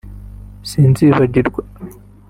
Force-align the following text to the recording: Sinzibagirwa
Sinzibagirwa 0.69 1.61